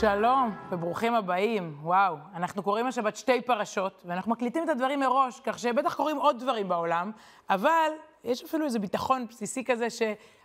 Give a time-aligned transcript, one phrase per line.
[0.00, 1.78] שלום וברוכים הבאים.
[1.82, 6.38] וואו, אנחנו קוראים השבת שתי פרשות, ואנחנו מקליטים את הדברים מראש, כך שבטח קורים עוד
[6.38, 7.10] דברים בעולם,
[7.50, 7.90] אבל
[8.24, 9.90] יש אפילו איזה ביטחון בסיסי כזה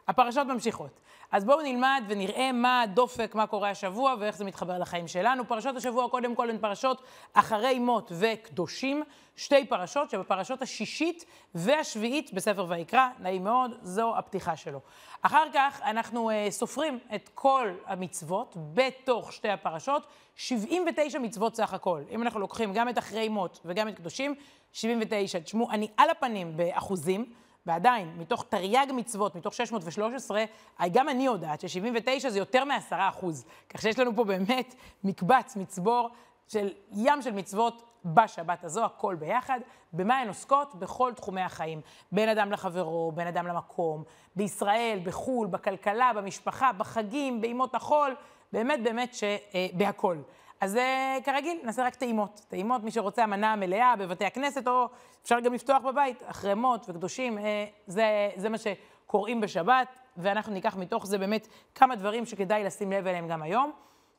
[0.08, 1.00] שהפרשות ממשיכות.
[1.32, 5.48] אז בואו נלמד ונראה מה הדופק, מה קורה השבוע ואיך זה מתחבר לחיים שלנו.
[5.48, 7.02] פרשות השבוע קודם כל הן פרשות
[7.34, 9.04] אחרי מות וקדושים,
[9.36, 14.80] שתי פרשות שבפרשות השישית והשביעית בספר ויקרא, נעים מאוד, זו הפתיחה שלו.
[15.22, 22.02] אחר כך אנחנו uh, סופרים את כל המצוות בתוך שתי הפרשות, 79 מצוות סך הכל.
[22.12, 24.36] אם אנחנו לוקחים גם את אחרי מות וגם את קדושים,
[24.74, 25.40] 79.
[25.40, 27.34] תשמעו, אני על הפנים באחוזים.
[27.66, 30.44] ועדיין, מתוך תרי"ג מצוות, מתוך 613,
[30.92, 33.46] גם אני יודעת ש-79 זה יותר מ-10 אחוז.
[33.70, 36.10] כך שיש לנו פה באמת מקבץ, מצבור
[36.48, 39.60] של ים של מצוות בשבת הזו, הכל ביחד.
[39.94, 40.76] במה הן עוסקות?
[40.76, 41.82] בכל תחומי החיים.
[42.12, 44.04] בין אדם לחברו, בין אדם למקום,
[44.36, 48.16] בישראל, בחו"ל, בכלכלה, במשפחה, בחגים, בימות החול,
[48.54, 50.24] באמת באמת שבהכול.
[50.62, 52.42] אז uh, כרגיל, נעשה רק טעימות.
[52.48, 54.90] טעימות, מי שרוצה המנה המלאה בבתי הכנסת, או
[55.24, 57.42] אפשר גם לפתוח בבית, אחרי מות וקדושים, uh,
[57.88, 63.08] זה, זה מה שקוראים בשבת, ואנחנו ניקח מתוך זה באמת כמה דברים שכדאי לשים לב
[63.08, 63.72] אליהם גם היום.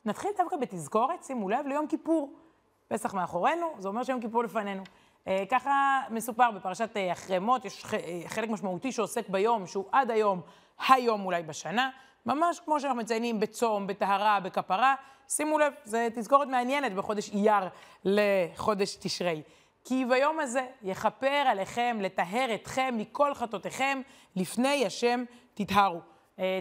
[0.05, 2.33] נתחיל דווקא בתזכורת, שימו לב, ליום כיפור.
[2.87, 4.83] פסח מאחורינו, זה אומר שיום כיפור לפנינו.
[4.83, 7.85] Uh, ככה מסופר בפרשת אחרי מות, יש
[8.27, 10.41] חלק משמעותי שעוסק ביום, שהוא עד היום,
[10.87, 11.89] היום אולי בשנה,
[12.25, 14.95] ממש כמו שאנחנו מציינים בצום, בטהרה, בכפרה.
[15.27, 17.63] שימו לב, זו תזכורת מעניינת בחודש אייר
[18.05, 19.41] לחודש תשרי.
[19.85, 24.01] כי ביום הזה יכפר עליכם, לטהר אתכם מכל חטאותיכם,
[24.35, 25.99] לפני השם תטהרו.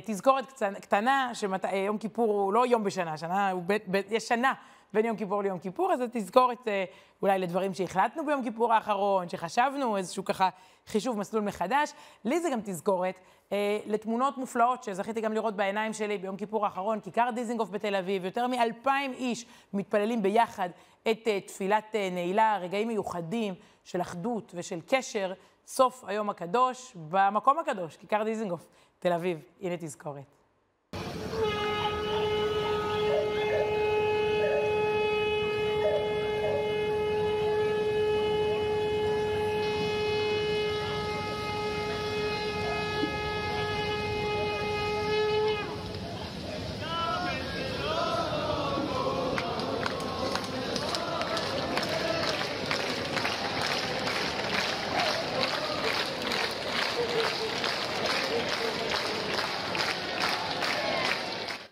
[0.04, 4.52] תזכורת קטנה, שיום כיפור הוא לא יום בשנה, שנה, הוא ב, ב, יש שנה
[4.92, 6.84] בין יום כיפור ליום כיפור, אז זו תזכורת אה,
[7.22, 10.48] אולי לדברים שהחלטנו ביום כיפור האחרון, שחשבנו, איזשהו ככה
[10.86, 11.92] חישוב מסלול מחדש.
[12.24, 13.14] לי זה גם תזכורת
[13.52, 18.24] אה, לתמונות מופלאות שזכיתי גם לראות בעיניים שלי ביום כיפור האחרון, כיכר דיזינגוף בתל אביב,
[18.24, 20.68] יותר מאלפיים איש מתפללים ביחד
[21.10, 25.32] את אה, תפילת אה, נעילה, רגעים מיוחדים של אחדות ושל קשר,
[25.66, 28.66] סוף היום הקדוש, במקום הקדוש, כיכר דיזינגוף,
[28.98, 29.38] תל אביב.
[29.60, 30.42] הנה תזכורת.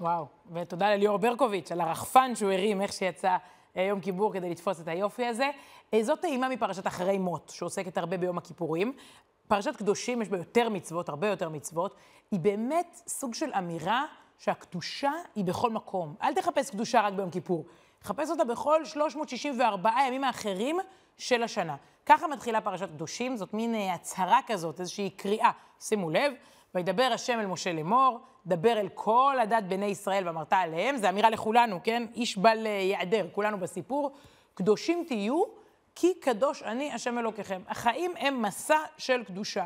[0.01, 0.27] וואו,
[0.71, 3.37] ותודה לליאור ברקוביץ' על הרחפן שהוא הרים, איך שיצא
[3.77, 5.51] אה, יום כיפור כדי לתפוס את היופי הזה.
[5.95, 8.93] אה, זאת טעימה מפרשת אחרי מות, שעוסקת הרבה ביום הכיפורים.
[9.49, 11.95] פרשת קדושים, יש בה יותר מצוות, הרבה יותר מצוות.
[12.31, 14.05] היא באמת סוג של אמירה
[14.39, 16.15] שהקדושה היא בכל מקום.
[16.23, 17.65] אל תחפש קדושה רק ביום כיפור,
[18.03, 20.79] חפש אותה בכל 364 ימים האחרים
[21.19, 21.77] של השנה.
[22.07, 25.51] ככה מתחילה פרשת קדושים, זאת מין אה, הצהרה כזאת, איזושהי קריאה.
[25.81, 26.33] שימו לב,
[26.75, 31.31] וידבר השם אל משה לאמור, דבר אל כל הדת בני ישראל ואמרת עליהם, זה אמירה
[31.31, 32.07] לכולנו, כן?
[32.15, 34.11] איש בל יעדר, כולנו בסיפור.
[34.55, 35.43] קדושים תהיו,
[35.95, 37.63] כי קדוש אני השם אלוקיכם.
[37.69, 39.65] החיים הם מסע של קדושה.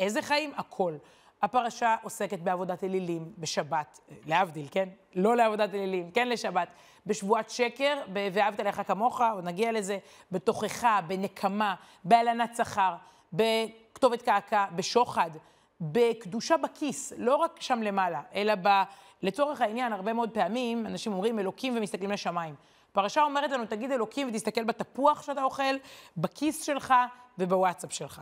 [0.00, 0.52] איזה חיים?
[0.56, 0.96] הכל.
[1.42, 4.88] הפרשה עוסקת בעבודת אלילים, בשבת, להבדיל, כן?
[5.14, 6.68] לא לעבודת אלילים, כן לשבת.
[7.06, 9.98] בשבועת שקר, ואהבת לך כמוך, עוד נגיע לזה,
[10.32, 12.94] בתוכחה, בנקמה, בהלנת שכר,
[13.32, 15.30] בכתובת קעקע, בשוחד.
[15.92, 18.68] בקדושה בכיס, לא רק שם למעלה, אלא ב...
[19.22, 22.54] לצורך העניין, הרבה מאוד פעמים אנשים אומרים אלוקים ומסתכלים לשמיים.
[22.90, 25.76] הפרשה אומרת לנו, תגיד אלוקים ותסתכל בתפוח שאתה אוכל,
[26.16, 26.94] בכיס שלך
[27.38, 28.20] ובוואטסאפ שלך.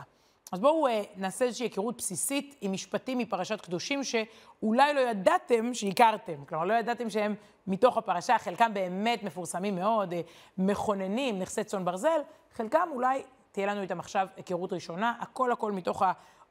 [0.51, 6.45] אז בואו אה, נעשה איזושהי היכרות בסיסית עם משפטים מפרשת קדושים שאולי לא ידעתם שהכרתם.
[6.45, 7.35] כלומר, לא ידעתם שהם
[7.67, 10.21] מתוך הפרשה, חלקם באמת מפורסמים מאוד, אה,
[10.57, 12.21] מכוננים, נכסי צאן ברזל,
[12.53, 16.03] חלקם אולי תהיה לנו איתם עכשיו היכרות ראשונה, הכל הכל מתוך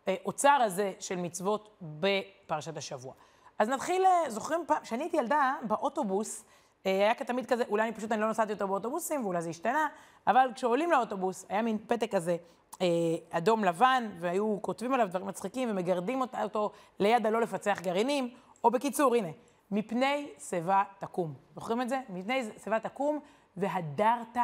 [0.07, 3.15] האוצר הזה של מצוות בפרשת השבוע.
[3.59, 6.45] אז נתחיל, אה, זוכרים פעם, כשאני הייתי ילדה, באוטובוס,
[6.87, 9.89] אה, היה כתמיד כזה, אולי אני פשוט, אני לא נסעתי אותו באוטובוסים, ואולי זה השתנה,
[10.27, 12.37] אבל כשעולים לאוטובוס, היה מין פתק כזה,
[12.81, 12.87] אה,
[13.31, 18.35] אדום לבן, והיו כותבים עליו דברים מצחיקים ומגרדים אותו ליד הלא לפצח גרעינים,
[18.65, 19.29] או בקיצור, הנה,
[19.71, 21.35] מפני שיבה תקום.
[21.55, 22.01] זוכרים את זה?
[22.09, 23.21] מפני שיבה תקום,
[23.57, 24.37] והדרת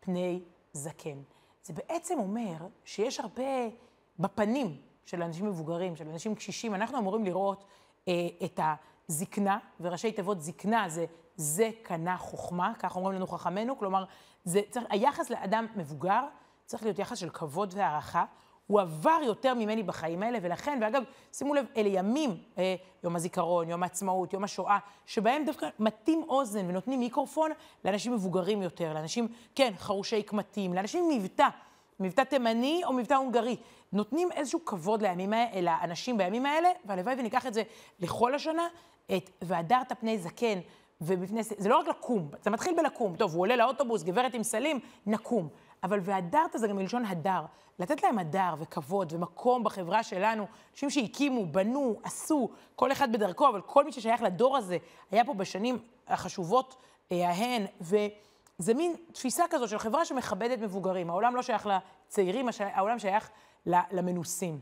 [0.00, 1.18] פני זקן.
[1.62, 3.42] זה בעצם אומר שיש הרבה
[4.18, 7.64] בפנים של אנשים מבוגרים, של אנשים קשישים, אנחנו אמורים לראות
[8.08, 8.12] אה,
[8.44, 8.60] את
[9.08, 11.06] הזקנה, וראשי תיבות זקנה זה
[11.36, 14.04] זה קנה חוכמה, כך אומרים לנו חכמינו, כלומר,
[14.44, 16.22] זה צריך, היחס לאדם מבוגר
[16.66, 18.24] צריך להיות יחס של כבוד והערכה,
[18.66, 21.02] הוא עבר יותר ממני בחיים האלה, ולכן, ואגב,
[21.32, 22.74] שימו לב, אלה ימים, אה,
[23.04, 27.50] יום הזיכרון, יום העצמאות, יום השואה, שבהם דווקא מטים אוזן ונותנים מיקרופון
[27.84, 31.48] לאנשים מבוגרים יותר, לאנשים, כן, חרושי קמטים, לאנשים עם מבטא,
[32.00, 33.56] מבטא תימני או מבטא הונגרי.
[33.92, 37.62] נותנים איזשהו כבוד לימים האלה, לאנשים בימים האלה, והלוואי וניקח את זה
[38.00, 38.68] לכל השנה,
[39.16, 40.58] את והדרת פני זקן.
[41.00, 43.16] ובפני, זה לא רק לקום, זה מתחיל בלקום.
[43.16, 45.48] טוב, הוא עולה לאוטובוס, גברת עם סלים, נקום.
[45.82, 47.44] אבל והדרת זה גם מלשון הדר.
[47.78, 53.60] לתת להם הדר וכבוד ומקום בחברה שלנו, אנשים שהקימו, בנו, עשו, כל אחד בדרכו, אבל
[53.60, 54.76] כל מי ששייך לדור הזה
[55.10, 56.76] היה פה בשנים החשובות
[57.12, 57.66] אה, ההן,
[58.58, 61.10] וזה מין תפיסה כזאת של חברה שמכבדת מבוגרים.
[61.10, 63.30] העולם לא שייך לצעירים, העולם שייך
[63.66, 64.60] למנוסים.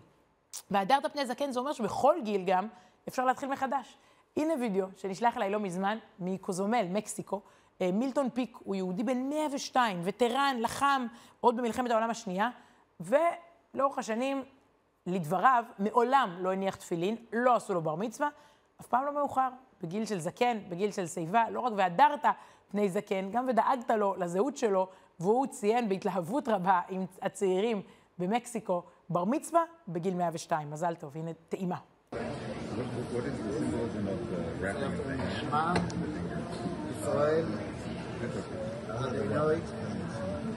[0.70, 2.68] והדרת פני זקן זה אומר שבכל גיל גם
[3.08, 3.98] אפשר להתחיל מחדש.
[4.36, 7.40] הנה וידאו שנשלח אליי לא מזמן מקוזומל, מקסיקו.
[7.80, 11.06] אה, מילטון פיק הוא יהודי בן 102, וטרן, לחם
[11.40, 12.50] עוד במלחמת העולם השנייה,
[13.00, 14.44] ולאורך השנים,
[15.06, 18.28] לדבריו, מעולם לא הניח תפילין, לא עשו לו בר מצווה,
[18.80, 19.48] אף פעם לא מאוחר.
[19.82, 22.24] בגיל של זקן, בגיל של שיבה, לא רק והדרת
[22.72, 24.88] פני זקן, גם ודאגת לו לזהות שלו,
[25.20, 27.82] והוא ציין בהתלהבות רבה עם הצעירים
[28.18, 30.70] במקסיקו, בר מצווה בגיל 102.
[30.70, 31.76] מזל טוב, הנה טעימה.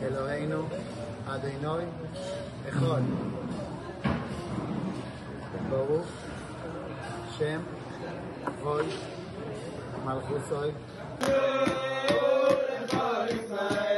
[0.02, 0.62] אלוהינו.
[5.70, 6.08] ברוך
[7.38, 7.62] שם,
[8.46, 8.86] כבוד,
[10.06, 10.72] מלכוסוי.
[13.28, 13.95] טוב,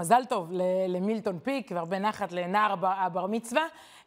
[0.00, 0.48] מזל טוב
[0.88, 3.62] למילטון פיק והרבה נחת לנער הבר מצווה.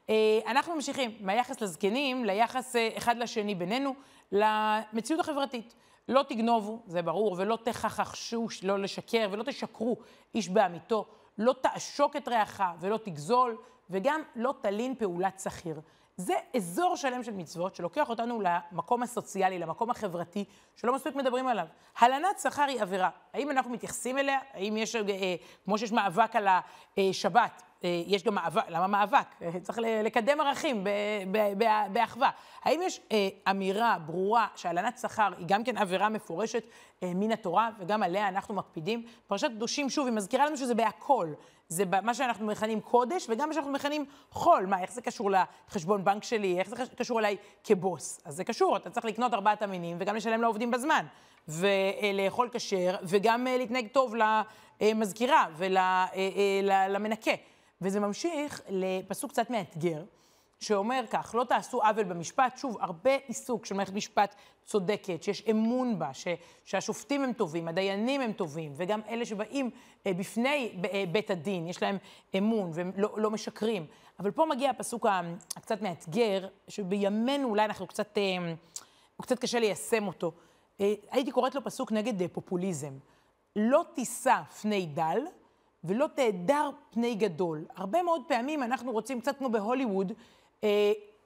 [0.09, 3.95] אה, אנחנו ממשיכים מהיחס לזקנים ליחס אה, אחד לשני בינינו,
[4.31, 5.75] למציאות החברתית.
[6.09, 9.97] לא תגנובו, זה ברור, ולא תכחשו, לא לשקר, ולא תשקרו
[10.35, 11.05] איש בעמיתו,
[11.37, 13.57] לא תעשוק את רעך ולא תגזול,
[13.89, 15.79] וגם לא תלין פעולת שכיר.
[16.17, 20.45] זה אזור שלם של מצוות שלוקח אותנו למקום הסוציאלי, למקום החברתי,
[20.75, 21.65] שלא מספיק מדברים עליו.
[21.99, 23.09] הלנת שכר היא עבירה.
[23.33, 24.39] האם אנחנו מתייחסים אליה?
[24.53, 26.47] האם יש, אה, כמו שיש מאבק על
[26.97, 29.27] השבת, אה, יש גם מאבק, למה מאבק?
[29.63, 30.83] צריך לקדם ערכים
[31.93, 32.29] באחווה.
[32.63, 36.63] האם יש אה, אמירה ברורה שהלנת שכר היא גם כן עבירה מפורשת
[37.01, 39.05] מן התורה, וגם עליה אנחנו מקפידים?
[39.27, 41.33] פרשת קדושים, שוב, היא מזכירה לנו שזה בהכל.
[41.73, 44.65] זה מה שאנחנו מכנים קודש, וגם מה שאנחנו מכנים חול.
[44.65, 46.59] מה, איך זה קשור לחשבון בנק שלי?
[46.59, 48.21] איך זה קשור אליי כבוס?
[48.25, 51.05] אז זה קשור, אתה צריך לקנות ארבעת המינים, וגם לשלם לעובדים בזמן,
[51.47, 54.15] ולאכול כשר, וגם להתנהג טוב
[54.81, 57.31] למזכירה ולמנקה.
[57.81, 60.03] וזה ממשיך לפסוק קצת מאתגר,
[60.63, 65.99] שאומר כך, לא תעשו עוול במשפט, שוב, הרבה עיסוק של מערכת משפט צודקת, שיש אמון
[65.99, 66.27] בה, ש,
[66.65, 69.69] שהשופטים הם טובים, הדיינים הם טובים, וגם אלה שבאים
[70.07, 71.97] אה, בפני אה, בית הדין, יש להם
[72.37, 73.85] אמון והם לא, לא משקרים.
[74.19, 75.05] אבל פה מגיע הפסוק
[75.55, 78.53] הקצת מאתגר, שבימינו אולי אנחנו קצת, אה,
[79.21, 80.31] קצת קשה ליישם אותו.
[81.11, 82.93] הייתי קוראת לו פסוק נגד פופוליזם.
[83.55, 85.19] לא תישא פני דל,
[85.83, 87.65] ולא תהדר פני גדול.
[87.75, 90.15] הרבה מאוד פעמים אנחנו רוצים, קצת כמו בהוליווד, אה,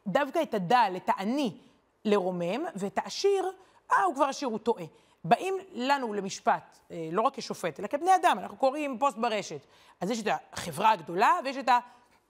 [0.08, 1.58] דווקא את הדל, את העני,
[2.06, 3.52] לרומם, ואת העשיר,
[3.92, 4.86] אה, הוא כבר עשיר, הוא טועה.
[5.24, 9.68] באים לנו למשפט, אה, לא רק כשופט, אלא כבני אדם, אנחנו קוראים פוסט ברשת.
[10.02, 11.70] אז יש את החברה הגדולה ויש את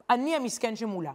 [0.10, 1.12] העני המסכן שמולה.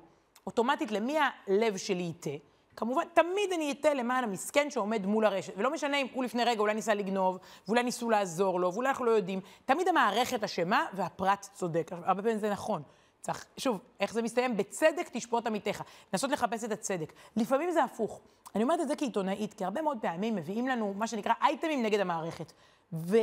[0.46, 2.44] אוטומטית, למי הלב שלי ייתה?
[2.76, 6.60] כמובן, תמיד אני אתן למען המסכן שעומד מול הרשת, ולא משנה אם הוא לפני רגע
[6.60, 9.40] אולי ניסה לגנוב, ואולי ניסו לעזור לו, ואולי אנחנו לא יודעים.
[9.64, 11.90] תמיד המערכת אשמה והפרט צודק.
[12.04, 12.82] הרבה פעמים זה נכון.
[13.22, 14.56] צריך, שוב, איך זה מסתיים?
[14.56, 15.82] בצדק תשפוט עמיתך.
[16.12, 17.12] לנסות לחפש את הצדק.
[17.36, 18.20] לפעמים זה הפוך.
[18.54, 22.00] אני אומרת את זה כעיתונאית, כי הרבה מאוד פעמים מביאים לנו מה שנקרא אייטמים נגד
[22.00, 22.52] המערכת.
[22.92, 23.16] ו...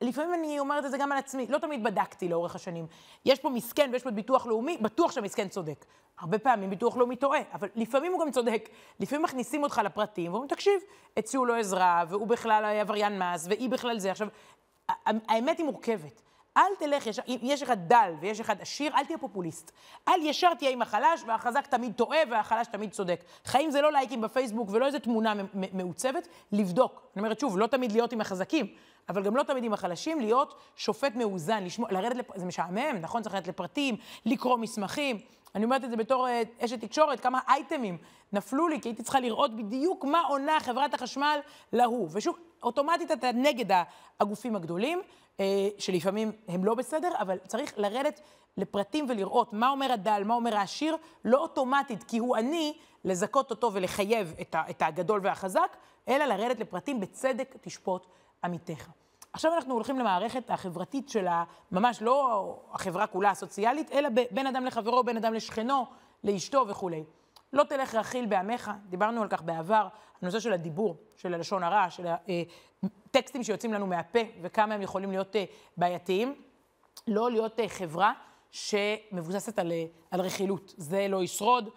[0.00, 2.86] לפעמים אני אומרת את זה גם על עצמי, לא תמיד בדקתי לאורך השנים.
[3.24, 5.84] יש פה מסכן ויש פה ביטוח לאומי, בטוח שהמסכן צודק.
[6.18, 8.68] הרבה פעמים ביטוח לאומי טועה, אבל לפעמים הוא גם צודק.
[9.00, 10.80] לפעמים מכניסים אותך לפרטים ואומרים, תקשיב,
[11.16, 14.10] הציעו לו עזרה, והוא בכלל עבריין מס, והיא בכלל זה.
[14.10, 14.28] עכשיו,
[15.06, 16.22] האמת היא מורכבת.
[16.56, 19.72] אל תלך ישר, אם יש אחד דל ויש אחד עשיר, אל תהיה פופוליסט.
[20.08, 23.24] אל ישר תהיה עם החלש, והחזק תמיד טועה והחלש תמיד צודק.
[23.44, 26.92] חיים זה לא לייקים בפייסבוק ולא איזה תמונה מעוצבת, לבדוק.
[26.92, 28.66] אני אומרת שוב, לא תמיד להיות עם החזקים,
[29.08, 32.38] אבל גם לא תמיד עם החלשים, להיות שופט מאוזן, לשמוע, לרדת, לפ...
[32.38, 33.22] זה משעמם, נכון?
[33.22, 33.96] צריך לרדת לפרטים,
[34.26, 35.18] לקרוא מסמכים.
[35.54, 37.98] אני אומרת את זה בתור אה, אשת תקשורת, כמה אייטמים
[38.32, 41.38] נפלו לי, כי הייתי צריכה לראות בדיוק מה עונה חברת החשמל
[41.72, 42.08] להוא.
[42.12, 43.82] ושוב, אוטומטית אתה נגד
[44.20, 45.00] הגופים הגדולים,
[45.78, 48.20] שלפעמים הם לא בסדר, אבל צריך לרדת
[48.56, 53.70] לפרטים ולראות מה אומר הדל, מה אומר העשיר, לא אוטומטית, כי הוא עני, לזכות אותו
[53.72, 54.34] ולחייב
[54.70, 55.76] את הגדול והחזק,
[56.08, 58.06] אלא לרדת לפרטים בצדק תשפוט
[58.44, 58.90] עמיתיך.
[59.32, 61.44] עכשיו אנחנו הולכים למערכת החברתית של ה...
[61.72, 65.86] ממש לא החברה כולה הסוציאלית, אלא בין אדם לחברו, בין אדם לשכנו,
[66.24, 67.04] לאשתו וכולי.
[67.54, 69.88] לא תלך רכיל בעמך, דיברנו על כך בעבר,
[70.22, 75.10] הנושא של הדיבור, של הלשון הרע, של הטקסטים אה, שיוצאים לנו מהפה וכמה הם יכולים
[75.10, 75.44] להיות אה,
[75.76, 76.42] בעייתיים.
[77.08, 78.12] לא להיות אה, חברה
[78.50, 79.72] שמבוססת על,
[80.10, 81.68] על רכילות, זה לא ישרוד.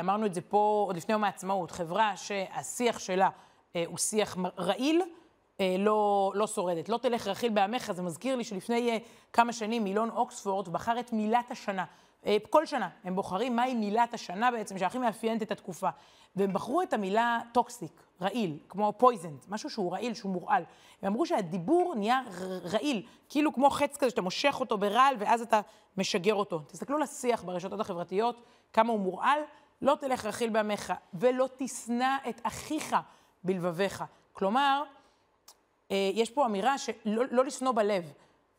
[0.00, 3.28] אמרנו את זה פה עוד לפני יום העצמאות, חברה שהשיח שלה
[3.86, 5.02] הוא שיח רעיל,
[5.78, 6.88] לא, לא שורדת.
[6.88, 9.00] לא תלך רכיל בעמך, זה מזכיר לי שלפני
[9.32, 11.84] כמה שנים מילון אוקספורד בחר את מילת השנה.
[12.26, 15.88] אה, כל שנה הם בוחרים מהי מילת השנה בעצם, שהכי מאפיינת את התקופה.
[16.36, 20.64] והם בחרו את המילה toxic, רעיל, כמו poisoned, משהו שהוא רעיל, שהוא מורעל.
[21.02, 22.20] הם אמרו שהדיבור נהיה
[22.72, 25.60] רעיל, כאילו כמו חץ כזה שאתה מושך אותו ברעל ואז אתה
[25.96, 26.58] משגר אותו.
[26.58, 29.40] תסתכלו על השיח ברשתות החברתיות, כמה הוא מורעל,
[29.82, 32.96] לא תלך רכיל בעמך, ולא תשנא את אחיך
[33.44, 34.04] בלבביך.
[34.32, 34.82] כלומר,
[35.90, 38.12] אה, יש פה אמירה שלא לא לשנוא בלב.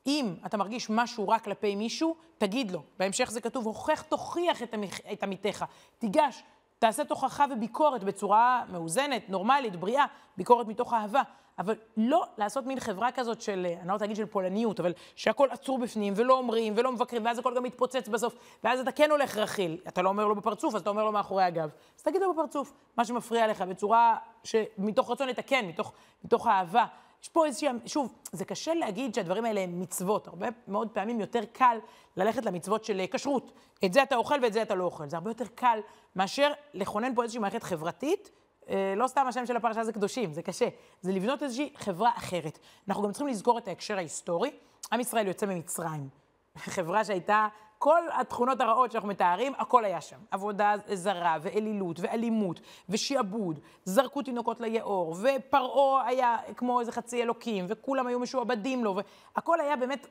[0.07, 2.83] אם אתה מרגיש משהו רע כלפי מישהו, תגיד לו.
[2.98, 5.00] בהמשך זה כתוב, הוכח, תוכיח את, המח...
[5.13, 5.65] את עמיתך.
[5.98, 6.43] תיגש,
[6.79, 10.05] תעשה תוכחה וביקורת בצורה מאוזנת, נורמלית, בריאה,
[10.38, 11.22] ביקורת מתוך אהבה.
[11.60, 15.48] אבל לא לעשות מין חברה כזאת של, אני לא רוצה להגיד של פולניות, אבל שהכל
[15.51, 19.38] עצור בפנים, ולא אומרים, ולא מבקרים, ואז הכל גם מתפוצץ בסוף, ואז אתה כן הולך
[19.38, 19.77] רכיל.
[19.88, 21.69] אתה לא אומר לו בפרצוף, אז אתה אומר לו מאחורי הגב.
[21.98, 25.93] אז תגיד לו בפרצוף, מה שמפריע לך, בצורה שמתוך רצון לתקן, מתוך,
[26.24, 26.86] מתוך אהבה.
[27.23, 30.27] יש פה איזושהי, שוב, זה קשה להגיד שהדברים האלה הם מצוות.
[30.27, 31.77] הרבה מאוד פעמים יותר קל
[32.17, 33.51] ללכת למצוות של כשרות.
[33.85, 35.09] את זה אתה אוכל ואת זה אתה לא אוכל.
[35.09, 35.79] זה הרבה יותר קל
[36.15, 38.29] מאשר לכונן פה איזושהי מערכת חברתית.
[38.69, 40.67] אה, לא סתם השם של הפרשה זה קדושים, זה קשה.
[41.01, 42.59] זה לבנות איזושהי חברה אחרת.
[42.87, 44.51] אנחנו גם צריכים לזכור את ההקשר ההיסטורי.
[44.91, 46.09] עם ישראל יוצא ממצרים.
[46.57, 47.47] חברה שהייתה
[47.83, 50.17] כל התכונות הרעות שאנחנו מתארים, הכל היה שם.
[50.31, 52.59] עבודה זרה, ואלילות, ואלימות,
[52.89, 58.95] ושעבוד, זרקו תינוקות ליאור, ופרעה היה כמו איזה חצי אלוקים, וכולם היו משועבדים לו,
[59.35, 60.07] והכל היה באמת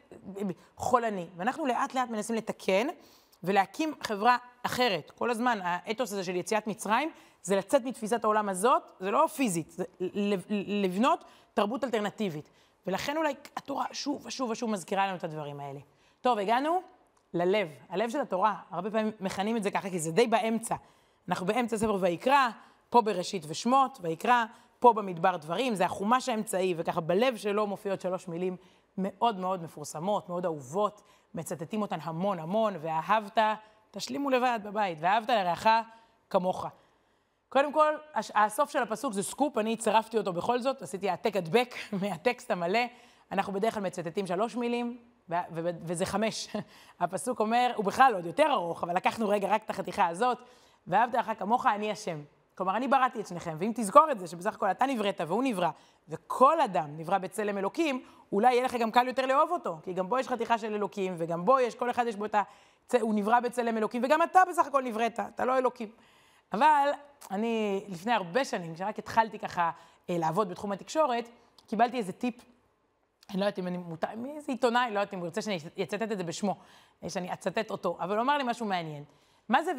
[0.76, 1.26] חולני.
[1.36, 2.86] ואנחנו לאט לאט מנסים לתקן
[3.42, 5.10] ולהקים חברה אחרת.
[5.10, 7.10] כל הזמן, האתוס הזה של יציאת מצרים,
[7.42, 9.84] זה לצאת מתפיסת העולם הזאת, זה לא פיזית, זה
[10.50, 11.24] לבנות
[11.54, 12.50] תרבות אלטרנטיבית.
[12.86, 15.80] ולכן אולי התורה שוב ושוב ושוב מזכירה לנו את הדברים האלה.
[16.20, 16.80] טוב, הגענו
[17.34, 20.76] ללב, הלב של התורה, הרבה פעמים מכנים את זה ככה, כי זה די באמצע.
[21.28, 22.48] אנחנו באמצע ספר ויקרא,
[22.90, 24.44] פה בראשית ושמות, ויקרא,
[24.78, 28.56] פה במדבר דברים, זה החומש האמצעי, וככה בלב שלו מופיעות שלוש מילים
[28.98, 31.02] מאוד מאוד מפורסמות, מאוד אהובות,
[31.34, 33.38] מצטטים אותן המון המון, ואהבת,
[33.90, 35.66] תשלימו לבד בבית, ואהבת לרעך
[36.30, 36.66] כמוך.
[37.48, 41.74] קודם כל, הסוף של הפסוק זה סקופ, אני צירפתי אותו בכל זאת, עשיתי העתק הדבק
[42.02, 42.80] מהטקסט המלא.
[43.32, 44.98] אנחנו בדרך כלל מצטטים שלוש מילים,
[45.58, 46.48] וזה חמש.
[47.00, 50.38] הפסוק אומר, הוא בכלל עוד יותר ארוך, אבל לקחנו רגע רק את החתיכה הזאת,
[50.86, 52.20] ואהבת לך כמוך, אני השם.
[52.54, 55.70] כלומר, אני בראתי את שניכם, ואם תזכור את זה, שבסך הכל אתה נבראת והוא נברא,
[56.08, 58.02] וכל אדם נברא בצלם אלוקים,
[58.32, 61.14] אולי יהיה לך גם קל יותר לאהוב אותו, כי גם בו יש חתיכה של אלוקים,
[61.18, 62.42] וגם בו יש, כל אחד יש בו את ה...
[63.00, 65.88] הוא נברא בצלם אלוקים, וגם אתה בסך הכל נבראת, אתה לא אלוקים.
[66.52, 66.88] אבל
[67.30, 69.70] אני, לפני הרבה שנים, כשרק התחלתי ככה
[70.10, 71.28] אה, לעבוד בתחום התקשורת,
[71.66, 72.34] קיבלתי איזה טיפ
[73.30, 75.58] אני לא יודעת אם אני מותר, מי זה עיתונאי, לא יודעת אם הוא רוצה שאני
[75.82, 76.56] אצטט את זה בשמו,
[77.08, 79.04] שאני אצטט אותו, אבל הוא אמר לי משהו מעניין.
[79.48, 79.72] מה זה,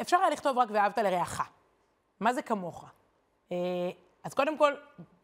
[0.00, 1.50] אפשר היה לכתוב רק ואהבת לרעך.
[2.20, 2.84] מה זה כמוך?
[3.52, 3.56] אה,
[4.24, 4.72] אז קודם כל,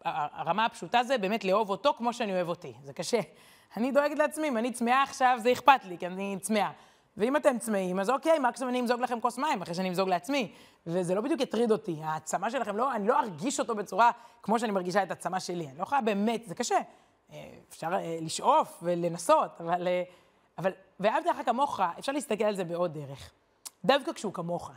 [0.04, 2.72] הרמה הפשוטה זה באמת לאהוב אותו כמו שאני אוהב אותי.
[2.84, 3.20] זה קשה.
[3.76, 6.70] אני דואגת לעצמי, אם אני צמאה עכשיו, זה אכפת לי, כי אני צמאה.
[7.16, 10.52] ואם אתם צמאים, אז אוקיי, מקסימום אני אמזוג לכם כוס מים אחרי שאני אמזוג לעצמי.
[10.86, 12.00] וזה לא בדיוק יטריד אותי.
[12.02, 14.10] העצמה שלכם, לא, אני לא ארגיש אותו בצורה
[14.42, 15.68] כמו שאני מרגישה את העצמה שלי.
[15.68, 16.78] אני לא יכולה באמת, זה קשה.
[17.32, 20.02] אה, אפשר אה, לשאוף ולנסות, אבל, אה,
[20.58, 23.30] אבל ואהבת לך כמוך, אפשר להסתכל על זה בעוד דרך.
[23.84, 24.70] דווקא כשהוא כמוך.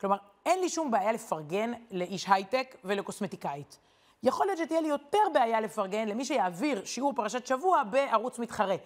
[0.00, 0.16] כלומר,
[0.46, 3.78] אין לי שום בעיה לפרגן לאיש הייטק ולקוסמטיקאית.
[4.22, 8.76] יכול להיות שתהיה לי יותר בעיה לפרגן למי שיעביר שיעור פרשת שבוע בערוץ מתחרה.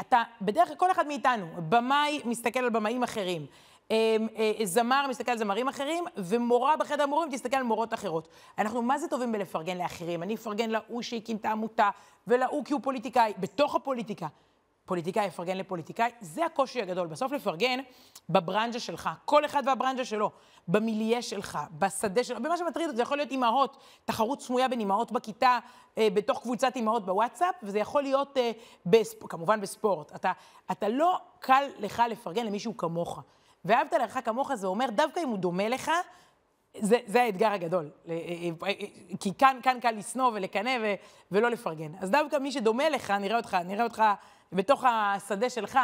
[0.00, 3.46] אתה, בדרך כלל, כל אחד מאיתנו, במאי מסתכל על במאים אחרים.
[3.90, 8.28] אמ, אה, זמר מסתכל על זמרים אחרים, ומורה בחדר מורים תסתכל על מורות אחרות.
[8.58, 10.22] אנחנו מה זה טובים בלפרגן לאחרים?
[10.22, 11.90] אני אפרגן להוא שהקים את העמותה,
[12.26, 14.26] ולהוא כי הוא פוליטיקאי, בתוך הפוליטיקה.
[14.90, 17.06] פוליטיקאי יפרגן לפוליטיקאי, זה הקושי הגדול.
[17.06, 17.80] בסוף לפרגן
[18.28, 20.30] בברנז'ה שלך, כל אחד והברנז'ה שלו,
[20.68, 25.12] במיליה שלך, בשדה שלו, במה שמטריד אותי, זה יכול להיות אימהות, תחרות סמויה בין אימהות
[25.12, 25.58] בכיתה,
[25.98, 28.50] אה, בתוך קבוצת אימהות בוואטסאפ, וזה יכול להיות, אה,
[28.86, 29.26] בספ...
[29.26, 30.14] כמובן בספורט.
[30.14, 30.32] אתה,
[30.70, 33.20] אתה לא קל לך לפרגן למישהו כמוך.
[33.64, 35.90] ואהבת לך כמוך זה אומר, דווקא אם הוא דומה לך,
[36.78, 37.90] זה, זה האתגר הגדול.
[38.08, 38.72] אה, אה, אה,
[39.20, 40.94] כי כאן, כאן קל לשנוא ולקנא ו,
[41.32, 41.92] ולא לפרגן.
[42.00, 44.02] אז דווקא מי שדומה לך, נראה אותך, נראה אותך
[44.52, 45.78] בתוך השדה שלך,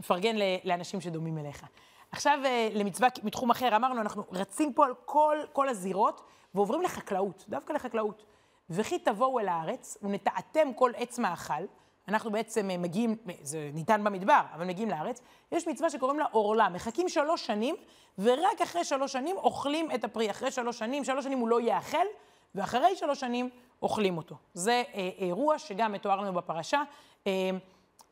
[0.00, 1.66] מפרגן לאנשים שדומים אליך.
[2.12, 2.38] עכשיו
[2.72, 6.20] למצווה מתחום אחר, אמרנו, אנחנו רצים פה על כל, כל הזירות
[6.54, 8.24] ועוברים לחקלאות, דווקא לחקלאות.
[8.70, 11.64] וכי תבואו אל הארץ ונטעתם כל עץ מאכל,
[12.10, 15.20] אנחנו בעצם מגיעים, זה ניתן במדבר, אבל מגיעים לארץ,
[15.52, 16.68] יש מצווה שקוראים לה עורלה.
[16.68, 17.76] מחכים שלוש שנים,
[18.18, 20.30] ורק אחרי שלוש שנים אוכלים את הפרי.
[20.30, 22.06] אחרי שלוש שנים, שלוש שנים הוא לא יאכל,
[22.54, 23.50] ואחרי שלוש שנים
[23.82, 24.36] אוכלים אותו.
[24.54, 26.82] זה אה, אירוע שגם מתואר לנו בפרשה.
[27.26, 27.50] אה,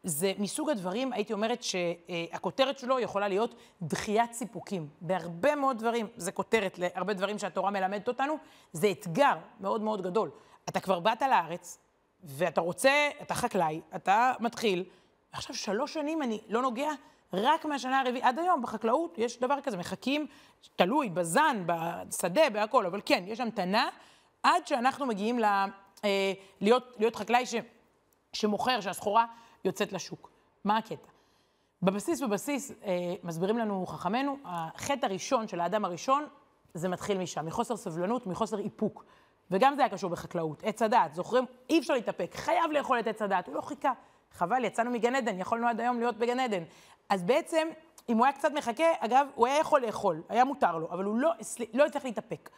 [0.03, 4.89] זה מסוג הדברים, הייתי אומרת שהכותרת שלו יכולה להיות דחיית סיפוקים.
[5.01, 8.35] בהרבה מאוד דברים, זה כותרת להרבה דברים שהתורה מלמדת אותנו,
[8.73, 10.31] זה אתגר מאוד מאוד גדול.
[10.69, 11.79] אתה כבר באת לארץ,
[12.25, 14.85] ואתה רוצה, אתה חקלאי, אתה מתחיל,
[15.33, 16.91] עכשיו שלוש שנים אני לא נוגע,
[17.33, 20.27] רק מהשנה הרביעית, עד היום בחקלאות יש דבר כזה, מחכים,
[20.77, 23.89] תלוי, בזן, בשדה, בהכל, אבל כן, יש המתנה
[24.43, 27.55] עד שאנחנו מגיעים ל, אה, להיות, להיות חקלאי ש,
[28.33, 29.27] שמוכר, שהסחורה
[29.65, 30.31] יוצאת לשוק.
[30.65, 31.09] מה הקטע?
[31.83, 36.27] בבסיס, בבסיס, אה, מסבירים לנו חכמינו, החטא הראשון של האדם הראשון,
[36.75, 39.05] זה מתחיל משם, מחוסר סבלנות, מחוסר איפוק.
[39.51, 40.63] וגם זה היה קשור בחקלאות.
[40.65, 41.45] עץ הדעת, זוכרים?
[41.71, 43.47] אי אפשר להתאפק, חייב לאכול את עץ הדעת.
[43.47, 43.93] הוא לא חיכה.
[44.33, 46.63] חבל, יצאנו מגן עדן, יכולנו עד היום להיות בגן עדן.
[47.09, 47.69] אז בעצם,
[48.09, 51.17] אם הוא היה קצת מחכה, אגב, הוא היה יכול לאכול, היה מותר לו, אבל הוא
[51.17, 51.31] לא,
[51.75, 52.51] לא הצליח להתאפק.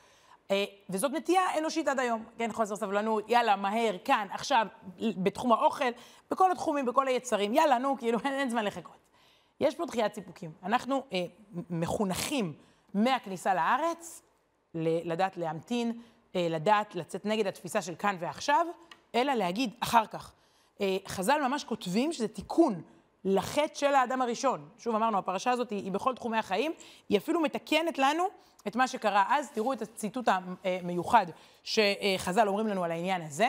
[0.50, 4.66] אה, וזאת נטייה אנושית עד היום, כן, חוסר סבלנות, יאללה, מהר, כאן, עכשיו,
[4.98, 5.90] בתחום האוכל,
[6.30, 9.00] בכל התחומים, בכל היצרים, יאללה, נו, כאילו, אין, אין זמן לחכות.
[9.60, 10.52] יש פה דחיית סיפוקים.
[10.62, 11.24] אנחנו אה,
[11.70, 12.52] מחונכים
[12.94, 14.22] מהכניסה לארץ,
[14.74, 16.00] לדעת להמתין,
[16.34, 18.66] לדעת לצאת נגד התפיסה של כאן ועכשיו,
[19.14, 20.32] אלא להגיד אחר כך.
[20.80, 22.82] אה, חז"ל ממש כותבים שזה תיקון
[23.24, 24.68] לחטא של האדם הראשון.
[24.78, 26.72] שוב אמרנו, הפרשה הזאת היא, היא בכל תחומי החיים,
[27.08, 28.24] היא אפילו מתקנת לנו
[28.66, 29.50] את מה שקרה אז.
[29.50, 30.28] תראו את הציטוט
[30.64, 31.26] המיוחד
[31.64, 33.48] שחז"ל אומרים לנו על העניין הזה.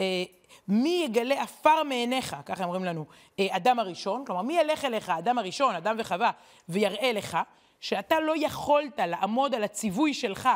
[0.00, 0.24] אה,
[0.68, 3.04] מי יגלה עפר מעיניך, ככה אומרים לנו,
[3.40, 6.30] אדם הראשון, כלומר, מי ילך אליך, אדם הראשון, אדם וחווה,
[6.68, 7.38] ויראה לך,
[7.80, 10.48] שאתה לא יכולת לעמוד על הציווי שלך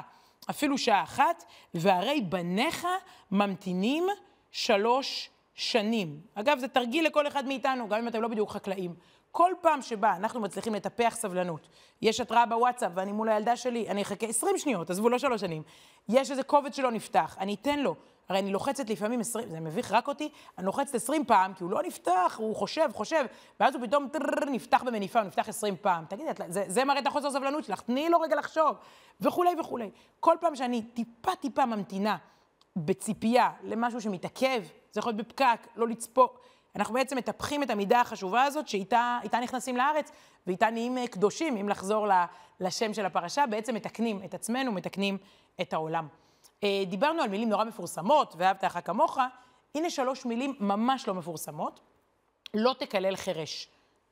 [0.50, 2.86] אפילו שעה אחת, והרי בניך
[3.30, 4.04] ממתינים
[4.50, 6.20] שלוש שנים.
[6.34, 8.94] אגב, זה תרגיל לכל אחד מאיתנו, גם אם אתם לא בדיוק חקלאים.
[9.30, 11.68] כל פעם שבה אנחנו מצליחים לטפח סבלנות,
[12.02, 15.62] יש התראה בוואטסאפ ואני מול הילדה שלי, אני אחכה 20 שניות, עזבו, לא שלוש שנים.
[16.08, 17.94] יש איזה קובץ שלא נפתח, אני אתן לו.
[18.28, 21.70] הרי אני לוחצת לפעמים 20, זה מביך רק אותי, אני לוחצת 20 פעם, כי הוא
[21.70, 23.24] לא נפתח, הוא חושב, חושב,
[23.60, 24.08] ואז הוא פתאום
[24.50, 26.04] נפתח במניפה, הוא נפתח 20 פעם.
[26.08, 28.76] תגידי, זה, זה מראה את החוסר סבלנות שלך, תני לו רגע לחשוב,
[29.20, 29.90] וכולי וכולי.
[30.20, 32.16] כל פעם שאני טיפה טיפה ממתינה
[32.76, 36.40] בציפייה למשהו שמתעכב, זה יכול להיות בפקק, לא לצפות,
[36.76, 40.10] אנחנו בעצם מטפחים את המידה החשובה הזאת, שאיתה נכנסים לארץ,
[40.46, 42.06] ואיתה נהיים אה, קדושים, אם לחזור
[42.60, 45.18] לשם של הפרשה, בעצם מתקנים את עצמנו, מתקנים
[45.60, 46.06] את העולם.
[46.64, 49.18] אה, דיברנו על מילים נורא מפורסמות, ואהבת לך כמוך,
[49.74, 51.80] הנה שלוש מילים ממש לא מפורסמות.
[52.54, 53.68] לא תקלל חירש.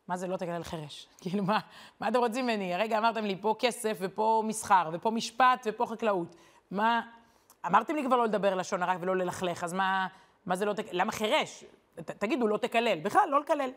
[0.09, 1.07] מה זה לא תקלל חירש?
[1.21, 1.59] כאילו, מה,
[2.01, 2.75] מה אתם רוצים ממני?
[2.75, 6.37] הרגע אמרתם לי, פה כסף, ופה מסחר, ופה משפט, ופה חקלאות.
[6.71, 7.01] מה...
[7.67, 10.07] אמרתם לי כבר לא לדבר לשון הרע ולא ללכלך, אז מה,
[10.47, 11.01] מה זה לא תקלל?
[11.01, 11.65] למה חירש?
[11.95, 13.01] ת, תגידו, לא תקלל.
[13.01, 13.71] בכלל, לא לקלל.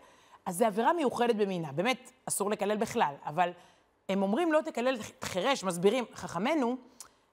[0.46, 1.72] אז זו עבירה מיוחדת במינה.
[1.72, 3.50] באמת, אסור לקלל בכלל, אבל
[4.10, 6.78] הם אומרים לא תקלל חירש, מסבירים, חכמינו,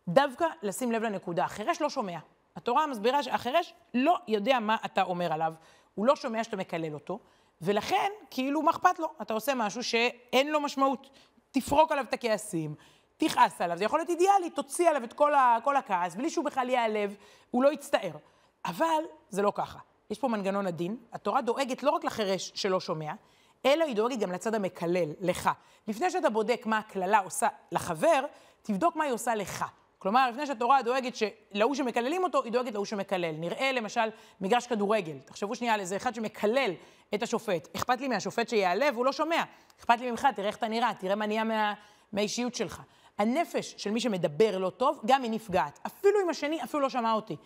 [0.08, 1.44] דווקא לשים לב לנקודה.
[1.44, 2.18] החירש לא שומע.
[2.56, 5.54] התורה מסבירה שהחירש לא יודע מה אתה אומר עליו,
[5.94, 7.18] הוא לא שומע שאתה מקלל אותו,
[7.60, 9.08] ולכן, כאילו, מה אכפת לו?
[9.22, 11.10] אתה עושה משהו שאין לו משמעות.
[11.50, 12.74] תפרוק עליו את הכעסים,
[13.16, 16.44] תכעס עליו, זה יכול להיות אידיאלי, תוציא עליו את כל, ה, כל הכעס, בלי שהוא
[16.44, 17.16] בכלל ייעלב,
[17.50, 18.12] הוא לא יצטער.
[18.64, 19.78] אבל זה לא ככה.
[20.10, 23.12] יש פה מנגנון עדין, התורה דואגת לא רק לחירש שלא שומע,
[23.66, 25.50] אלא היא דואגת גם לצד המקלל, לך.
[25.88, 28.24] לפני שאתה בודק מה הקללה עושה לחבר,
[28.62, 29.64] תבדוק מה היא עושה לך.
[30.02, 33.34] כלומר, לפני שהתורה דואגת שלהוא שמקללים אותו, היא דואגת להוא שמקלל.
[33.38, 34.00] נראה למשל
[34.40, 35.18] מגרש כדורגל.
[35.18, 36.70] תחשבו שנייה על איזה אחד שמקלל
[37.14, 37.68] את השופט.
[37.76, 39.42] אכפת לי מהשופט שיעלה והוא לא שומע.
[39.80, 41.74] אכפת לי ממך, תראה איך אתה נראה, תראה מה נהיה מה,
[42.12, 42.82] מהאישיות שלך.
[43.18, 45.78] הנפש של מי שמדבר לא טוב, גם היא נפגעת.
[45.86, 47.36] אפילו אם השני אפילו לא שמע אותי.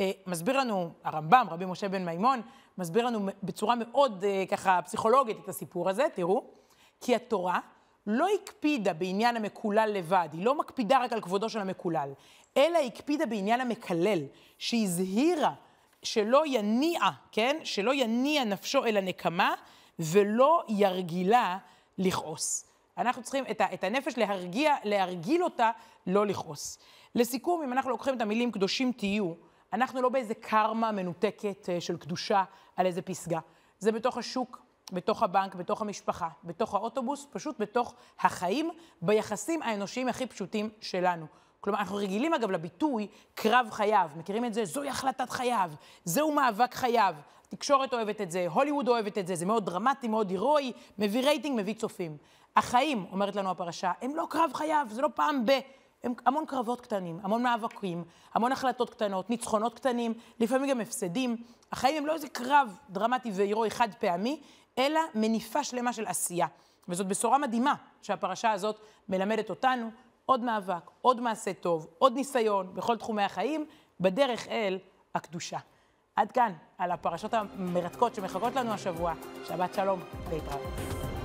[0.00, 2.42] אה, מסביר לנו הרמב"ם, רבי משה בן מימון,
[2.78, 6.44] מסביר לנו בצורה מאוד אה, ככה פסיכולוגית את הסיפור הזה, תראו.
[7.00, 7.60] כי התורה
[8.06, 12.12] לא הקפידה בעניין המקולל לבד, היא לא מקפידה רק על כבודו של המקולל,
[12.56, 14.22] אלא הקפידה בעניין המקלל,
[14.58, 15.52] שהזהירה
[16.02, 17.00] שלא יניע,
[17.32, 17.56] כן?
[17.64, 19.54] שלא יניע נפשו אל הנקמה,
[19.98, 21.58] ולא ירגילה
[21.98, 22.64] לכעוס.
[22.98, 25.70] אנחנו צריכים את, ה, את הנפש להרגיע, להרגיל אותה,
[26.06, 26.78] לא לכעוס.
[27.14, 29.32] לסיכום, אם אנחנו לוקחים את המילים קדושים תהיו,
[29.72, 32.44] אנחנו לא באיזה קרמה מנותקת אה, של קדושה
[32.76, 33.38] על איזה פסגה.
[33.78, 38.70] זה בתוך השוק, בתוך הבנק, בתוך המשפחה, בתוך האוטובוס, פשוט בתוך החיים,
[39.02, 41.26] ביחסים האנושיים הכי פשוטים שלנו.
[41.60, 44.10] כלומר, אנחנו רגילים אגב לביטוי קרב חייו.
[44.16, 44.64] מכירים את זה?
[44.64, 45.70] זוהי החלטת חייו,
[46.04, 47.14] זהו מאבק חייו.
[47.48, 51.60] התקשורת אוהבת את זה, הוליווד אוהבת את זה, זה מאוד דרמטי, מאוד הירואי, מביא רייטינג,
[51.60, 52.16] מביא צופים.
[52.56, 55.50] החיים, אומרת לנו הפרשה, הם לא קרב חייו, זה לא פעם ב...
[56.04, 58.04] הם המון קרבות קטנים, המון מאבקים,
[58.34, 61.36] המון החלטות קטנות, ניצחונות קטנים, לפעמים גם הפסדים.
[61.72, 64.40] החיים הם לא איזה קרב דרמטי והירואי חד פעמי,
[64.78, 66.46] אלא מניפה שלמה של עשייה.
[66.88, 69.90] וזאת בשורה מדהימה שהפרשה הזאת מלמדת אותנו.
[70.26, 73.66] עוד מאבק, עוד מעשה טוב, עוד ניסיון בכל תחומי החיים,
[74.00, 74.78] בדרך אל
[75.14, 75.58] הקדושה.
[76.16, 79.14] עד כאן, על הפרשות המרתקות שמחכות לנו השבוע.
[79.44, 80.00] שבת שלום,
[80.32, 81.15] להתראות.